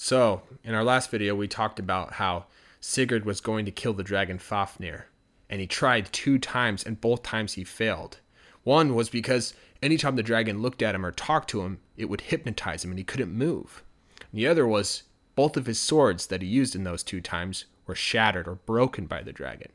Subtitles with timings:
[0.00, 2.44] So, in our last video, we talked about how
[2.80, 5.06] Sigurd was going to kill the dragon Fafnir,
[5.50, 8.20] and he tried two times, and both times he failed.
[8.62, 12.20] One was because anytime the dragon looked at him or talked to him, it would
[12.20, 13.82] hypnotize him and he couldn't move.
[14.30, 15.02] And the other was
[15.34, 19.06] both of his swords that he used in those two times were shattered or broken
[19.06, 19.72] by the dragon.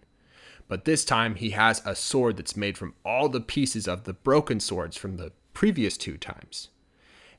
[0.70, 4.14] But this time he has a sword that's made from all the pieces of the
[4.14, 6.70] broken swords from the previous two times.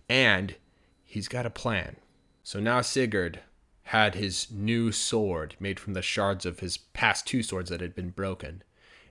[0.06, 0.56] And
[1.02, 1.96] he's got a plan.
[2.44, 3.40] So now Sigurd
[3.84, 7.94] had his new sword made from the shards of his past two swords that had
[7.94, 8.62] been broken,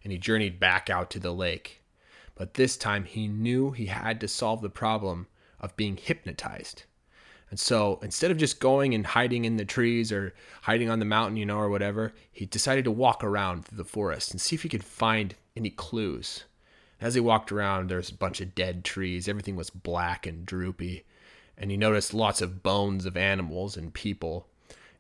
[0.04, 1.82] and he journeyed back out to the lake.
[2.36, 5.26] But this time he knew he had to solve the problem
[5.60, 6.84] of being hypnotized.
[7.50, 11.06] And so instead of just going and hiding in the trees or hiding on the
[11.06, 14.56] mountain, you know, or whatever, he decided to walk around through the forest and see
[14.56, 16.44] if he could find any clues.
[17.02, 19.28] As he walked around, there was a bunch of dead trees.
[19.28, 21.04] Everything was black and droopy.
[21.58, 24.48] And he noticed lots of bones of animals and people.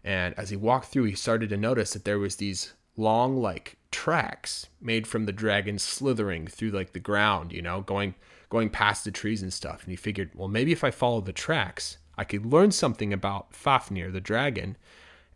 [0.03, 3.77] And as he walked through, he started to notice that there was these long, like
[3.91, 8.15] tracks made from the dragon slithering through like the ground, you know, going
[8.49, 9.83] going past the trees and stuff.
[9.83, 13.55] And he figured, well, maybe if I follow the tracks, I could learn something about
[13.55, 14.77] Fafnir, the dragon,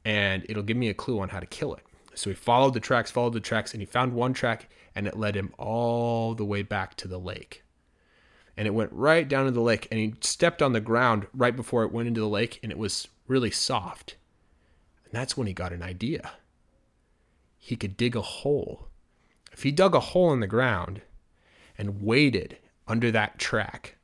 [0.06, 1.84] and it'll give me a clue on how to kill it.
[2.14, 5.18] So he followed the tracks, followed the tracks, and he found one track, and it
[5.18, 7.64] led him all the way back to the lake.
[8.58, 11.56] And it went right down to the lake, and he stepped on the ground right
[11.56, 14.16] before it went into the lake, and it was really soft.
[15.06, 16.32] And that's when he got an idea.
[17.58, 18.88] He could dig a hole.
[19.52, 21.02] If he dug a hole in the ground
[21.78, 23.98] and waited under that track,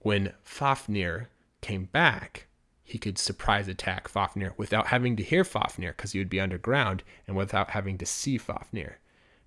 [0.00, 1.28] when Fafnir
[1.60, 2.46] came back,
[2.82, 7.02] he could surprise attack Fafnir without having to hear Fafnir because he would be underground
[7.26, 8.98] and without having to see Fafnir.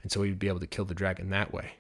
[0.04, 1.74] And so he'd be able to kill the dragon that way.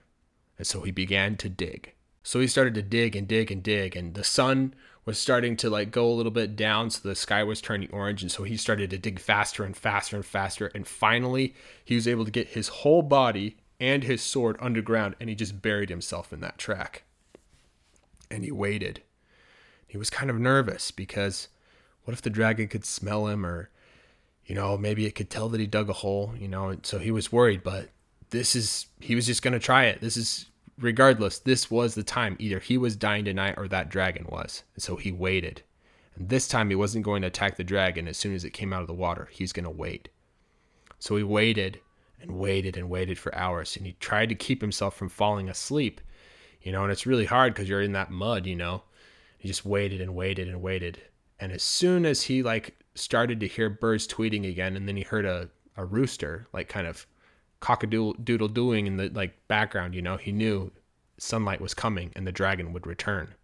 [0.57, 1.93] And so he began to dig.
[2.23, 4.73] So he started to dig and dig and dig, and the sun
[5.05, 8.21] was starting to like go a little bit down, so the sky was turning orange,
[8.21, 12.07] and so he started to dig faster and faster and faster, and finally he was
[12.07, 16.31] able to get his whole body and his sword underground, and he just buried himself
[16.31, 17.03] in that track.
[18.29, 19.01] And he waited.
[19.87, 21.47] He was kind of nervous because
[22.03, 23.69] what if the dragon could smell him or
[24.45, 26.69] you know maybe it could tell that he dug a hole you know?
[26.69, 27.89] And so he was worried but
[28.29, 29.99] this is he was just going to try it.
[29.99, 30.45] This is
[30.79, 32.35] regardless this was the time.
[32.39, 34.63] Either he was dying tonight or that dragon was.
[34.75, 35.63] And so he waited.
[36.15, 38.07] And this time he wasn't going to attack the dragon.
[38.07, 40.09] As soon as it came out of the water he's going to wait.
[40.99, 41.79] So he waited
[42.21, 43.75] and waited and waited for hours.
[43.75, 46.01] And he tried to keep himself from falling asleep
[46.61, 48.83] you know and it's really hard because you're in that mud you know.
[49.37, 51.01] He just waited and waited and waited.
[51.39, 55.01] And as soon as he like started to hear birds tweeting again, and then he
[55.01, 57.07] heard a, a rooster like kind of
[57.61, 60.71] cockadoodle doing in the like background, you know, he knew
[61.17, 63.35] sunlight was coming and the dragon would return.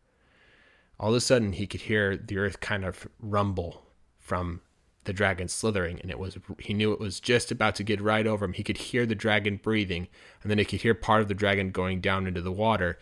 [0.99, 3.83] All of a sudden, he could hear the earth kind of rumble
[4.19, 4.61] from
[5.03, 8.27] the dragon slithering, and it was he knew it was just about to get right
[8.27, 8.53] over him.
[8.53, 10.07] He could hear the dragon breathing,
[10.41, 12.97] and then he could hear part of the dragon going down into the water.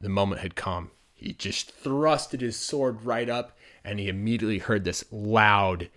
[0.00, 0.90] The moment had come.
[1.14, 5.90] He just thrusted his sword right up, and he immediately heard this loud,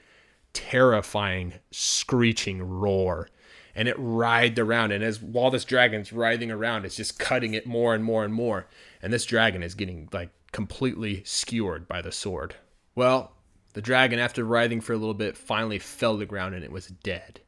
[0.54, 3.30] terrifying, screeching roar.
[3.76, 7.66] And it writhed around, and as while this dragon's writhing around, it's just cutting it
[7.66, 8.68] more and more and more.
[9.02, 12.56] And this dragon is getting like completely skewered by the sword.
[12.96, 13.32] Well,
[13.74, 16.72] the dragon, after writhing for a little bit, finally fell to the ground and it
[16.72, 17.40] was dead.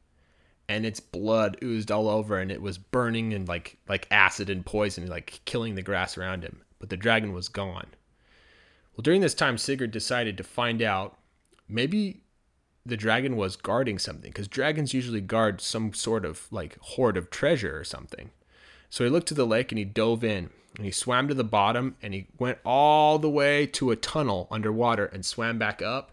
[0.66, 4.64] And its blood oozed all over and it was burning and like like acid and
[4.64, 7.86] poison, like killing the grass around him but the dragon was gone.
[8.94, 11.16] Well, during this time, Sigurd decided to find out
[11.66, 12.23] maybe
[12.86, 17.30] the dragon was guarding something, because dragons usually guard some sort of like hoard of
[17.30, 18.30] treasure or something.
[18.90, 21.44] So he looked to the lake and he dove in and he swam to the
[21.44, 26.12] bottom and he went all the way to a tunnel underwater and swam back up.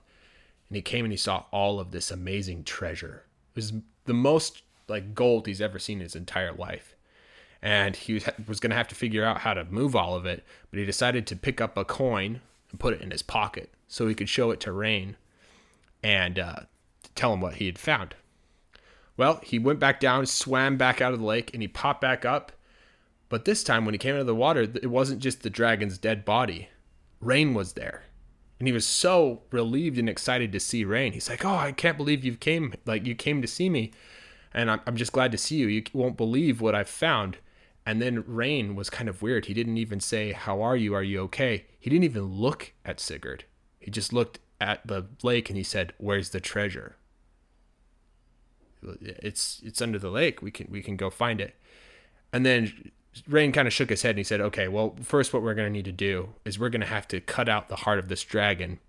[0.70, 3.26] And he came and he saw all of this amazing treasure.
[3.54, 3.74] It was
[4.06, 6.96] the most like gold he's ever seen in his entire life
[7.62, 10.44] and he was going to have to figure out how to move all of it.
[10.70, 14.08] But he decided to pick up a coin and put it in his pocket so
[14.08, 15.18] he could show it to Rain
[16.04, 16.56] and uh,
[17.16, 18.16] tell him what he had found.
[19.18, 22.26] Well, he went back down, swam back out of the lake, and he popped back
[22.26, 22.52] up.
[23.30, 25.98] But this time, when he came out of the water, it wasn't just the dragon's
[25.98, 26.70] dead body.
[27.20, 28.04] Rain was there.
[28.60, 31.14] And he was so relieved and excited to see Rain.
[31.14, 32.74] He's like, "Oh, I can't believe you came!
[32.86, 33.92] Like you came to see me,
[34.54, 35.68] and I'm, I'm just glad to see you.
[35.68, 37.38] You won't believe what I've found."
[37.86, 39.46] And then Rain was kind of weird.
[39.46, 40.94] He didn't even say, How are you?
[40.94, 41.66] Are you okay?
[41.80, 43.46] He didn't even look at Sigurd.
[43.80, 46.96] He just looked at the lake and he said, Where's the treasure?
[49.02, 50.42] It's it's under the lake.
[50.42, 51.56] We can we can go find it.
[52.32, 52.92] And then
[53.28, 55.70] Rain kind of shook his head and he said, Okay, well, first what we're gonna
[55.70, 58.80] need to do is we're gonna have to cut out the heart of this dragon,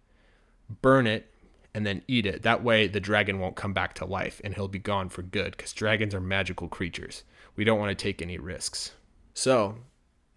[0.82, 1.30] burn it,
[1.74, 2.42] and then eat it.
[2.42, 5.56] That way, the dragon won't come back to life and he'll be gone for good
[5.56, 7.24] because dragons are magical creatures.
[7.56, 8.92] We don't want to take any risks.
[9.34, 9.76] So,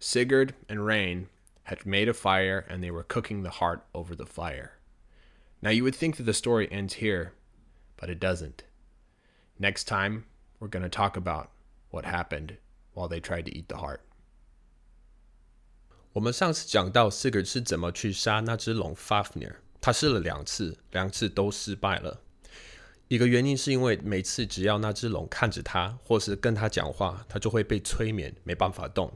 [0.00, 1.28] Sigurd and Rain
[1.64, 4.75] had made a fire and they were cooking the heart over the fire.
[5.61, 7.33] Now, you would think that the story ends here,
[7.97, 8.63] but it doesn't.
[9.59, 10.23] Next time,
[10.59, 11.49] we're going to talk about
[11.91, 12.57] what happened
[12.93, 13.99] while they tried to eat the heart.
[16.13, 22.21] 我们上次讲到 Sigurd 是怎么去杀那只龙 Fafnir，他试了两次，两次都失败了。
[23.07, 29.13] 一个原因是因为每次只要那只龙看着他，或是跟他讲话，他就会被催眠，没办法动。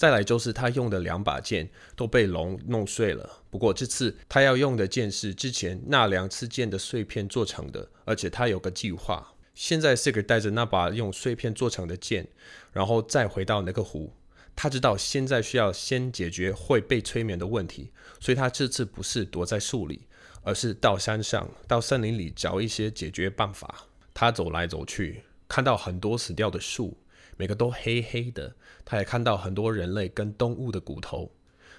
[0.00, 3.42] 再来就是他用的两把剑都被龙弄碎了。
[3.50, 9.34] 不过这次他要用的剑是之前那两次剑的碎片做成的，而且他有个计划。
[9.54, 12.26] 现在 s i g r 带着那把用碎片做成的剑，
[12.72, 14.14] 然后再回到那个湖。
[14.56, 20.06] 他知道现在需要先解决会被催眠的问题，所以他这次不是躲在树里，
[20.42, 23.84] 而是到山上、到森林里找一些解决办法。
[24.14, 26.96] 他走来走去，看到很多死掉的树，
[27.40, 28.54] 每个都黑黑的。
[28.84, 31.32] 他也看到很多人类跟动物的骨头。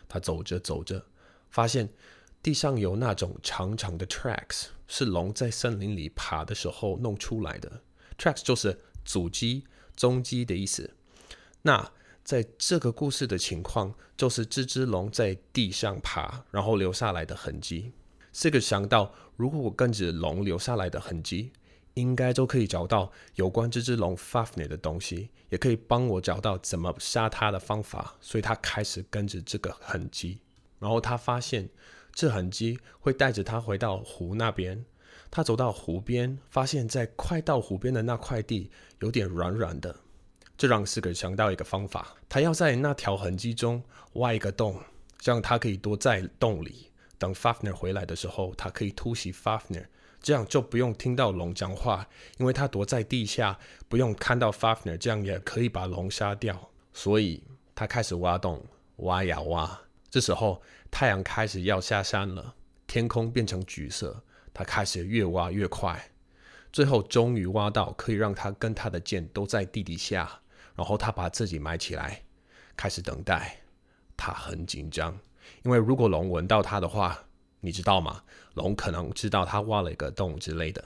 [0.09, 1.05] 他走着走着，
[1.51, 1.87] 发现
[2.41, 7.83] 地上有那种长长的 tracks，是龙在森林里爬的时候弄出来的。
[8.17, 8.75] tracks 就是
[9.05, 9.63] 足迹、
[9.95, 10.95] 踪迹的意思。
[11.61, 11.91] 那
[12.23, 17.91] 在这个故事的情况，就是这只龙在地上爬，然后留下来的痕迹。
[18.31, 21.51] 这个想到，如果我跟着龙留下来的痕迹，
[21.95, 28.15] 应该就可以找到有关这只龙 Fafnir 的东西，也可以帮我找到怎么杀它的方法。
[28.21, 30.39] 所以他开始跟着这个痕迹，
[30.79, 31.69] 然后他发现
[32.13, 34.85] 这痕迹会带着他回到湖那边。
[35.29, 39.95] 他走到湖边，发现在快到湖边的那块地有点软软的。
[40.57, 43.81] 这让四个想到一个方法，他要在那条痕迹中
[44.13, 44.79] 挖一个洞，
[45.17, 46.90] 这样他可以躲在洞里，
[47.21, 49.85] 等 Fafner 回来的时候，他可以突袭 Fafner，
[50.19, 52.07] 这样就不用听到龙讲话，
[52.39, 56.71] 因为他躲在地下，不用看到 Fafner，这样也可以把龙杀掉。
[56.91, 57.43] 所以
[57.75, 58.65] 他开始挖洞，
[58.97, 59.81] 挖呀挖。
[60.09, 62.55] 这时候太阳开始要下山了，
[62.87, 66.09] 天空变成橘色，他开始越挖越快，
[66.73, 70.41] 最后终于挖到可以让他跟他的剑都在地底下。
[70.75, 72.23] 然后他把自己埋起来，
[72.75, 73.57] 开始等待。
[74.17, 75.19] 他很紧张，
[75.63, 77.25] 因为如果龙闻到它的话，
[77.59, 78.23] 你知道吗？
[78.55, 80.83] 龙可能知道他挖了一个洞之类的。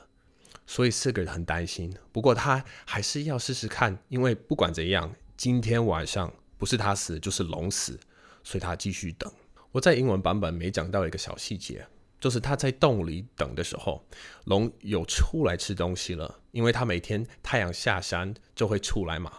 [0.68, 1.96] 所以四个人很担心。
[2.12, 8.00] 不过他还是要试试看，因为不管怎样，今天晚上不是他死就是龙死，
[8.44, 9.32] 所以他继续等。
[9.72, 11.86] 我在英文版本没讲到一个小细节，
[12.20, 14.04] 就是他在洞里等的时候，
[14.46, 19.32] 龙有出来吃东西了，因为他每天太阳下山就会出来嘛。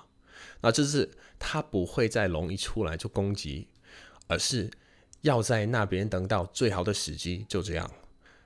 [0.60, 3.68] 那这是他不会在龙一出来就攻击，
[4.26, 4.70] 而是
[5.26, 7.44] 要在那边等到最好的时机。
[7.48, 7.90] 就这样，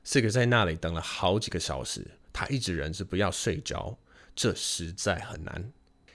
[0.03, 3.99] 四个在那里等了好几个小时，他一直忍着不要睡着。
[4.35, 5.71] 这实在很难，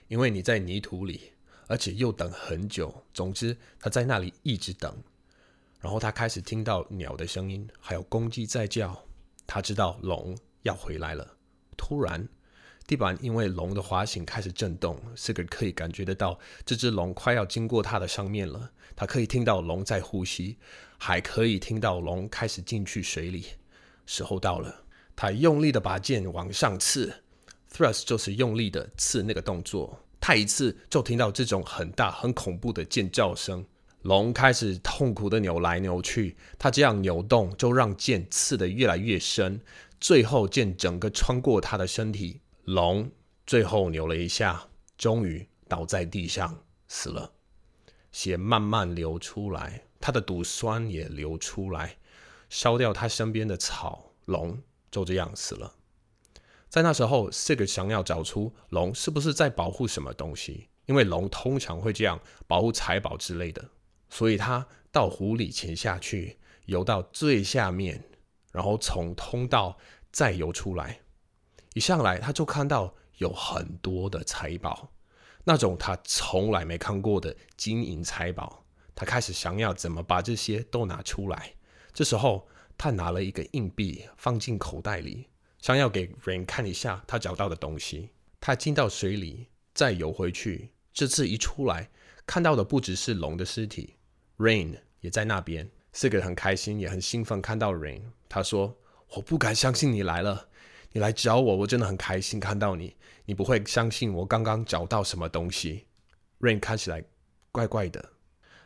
[0.07, 1.33] 因为你在泥土里，
[1.67, 3.03] 而且又等很久。
[3.13, 4.91] 总之，他在那里一直等。
[5.79, 9.05] 然后他开始听到鸟的声音，还有公鸡在叫。
[9.45, 11.37] 他知道龙要回来了。
[11.77, 12.27] 突然。
[12.87, 18.71] 地板因为龙的滑行开始震动，四个可以感觉得到这只龙快要经过它的上面了。
[18.95, 20.57] 他可以听到龙在呼吸，
[20.97, 23.45] 还可以听到龙开始进去水里。
[24.05, 24.83] 时候到了，
[25.15, 27.11] 他用力的把剑往上刺
[27.73, 29.99] ，thrust 就是用力的刺那个动作。
[30.21, 33.65] 他一次就听到这种很大很恐怖的尖叫声，
[34.03, 36.37] 龙开始痛苦的扭来扭去。
[36.57, 39.59] 他这样扭动，就让剑刺得越来越深，
[39.99, 42.41] 最后剑整个穿过他的身体。
[42.65, 43.11] 龙
[43.45, 44.67] 最后扭了一下，
[44.97, 47.31] 终于倒在地上死了，
[48.11, 51.97] 血慢慢流出来，他的毒酸也流出来，
[52.49, 55.75] 烧掉他身边的草，龙就这样死了。
[56.67, 63.69] 在那时候，Sig 想要找出龙是不是在保护什么东西，因为龙通常会这样保护财宝之类的，
[64.09, 68.03] 所以他到湖里潜下去，游到最下面，
[68.51, 69.77] 然后从通道
[70.11, 71.01] 再游出来。
[71.75, 74.89] 一上来，他就看到有很多的财宝，
[75.43, 78.63] 那种他从来没看过的金银财宝。
[78.95, 81.51] 他开始想要怎么把这些都拿出来。
[81.93, 85.27] 这时候，他拿了一个硬币放进口袋里，
[85.59, 88.11] 想要给 Rain 看一下他找到的东西。
[88.39, 90.71] 他进到水里，再游回去。
[90.93, 91.89] 这次一出来，
[92.25, 93.97] 看到的不只是龙的尸体
[94.37, 95.69] ，Rain 也在那边。
[95.91, 98.03] 四个很开心，也很兴奋看到 Rain。
[98.29, 98.77] 他说
[99.17, 100.47] ：“我不敢相信你来了。”
[100.95, 102.95] 你来找我，我真的很开心看到你。
[103.25, 105.87] 你不会相信我刚刚找到什么东西。
[106.39, 107.03] Rain 看起来
[107.51, 108.13] 怪怪的，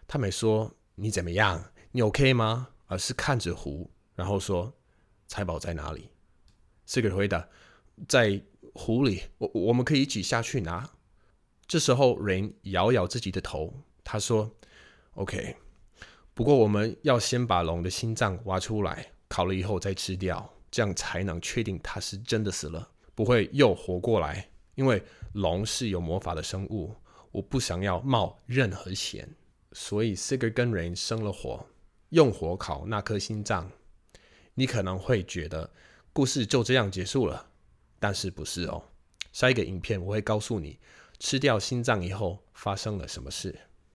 [0.07, 2.69] 他没说你怎么样，你 OK 吗？
[2.85, 4.71] 而是看着湖，然后说
[5.27, 6.11] 财宝在哪里
[6.87, 7.49] ？Sigurd 回答
[8.07, 8.39] ：“在
[8.75, 10.87] 湖里，我我们可以一起下去拿。”
[11.65, 14.51] 这时候，Rain 摇摇自己的头，他说
[15.15, 15.55] ：“OK，
[16.35, 24.49] 不过我们要先把龙的心脏挖出来，烤了以后再吃掉，这样才能确定他是真的死了，不会又活过来。
[24.75, 26.95] 因为龙是有魔法的生物，
[27.31, 29.29] 我不想要冒任何险。
[29.73, 31.65] 所以，Sigurd 跟 Rain 生了火，
[32.09, 33.69] 用火烤那颗心脏。
[34.53, 35.69] 你可能会觉得
[36.13, 37.49] 故事就这样结束了，
[37.99, 38.83] 但是不是哦？
[39.31, 40.79] 下一个影片我会告诉你。
[41.19, 43.53] 吃掉心脏以后发生了什么事？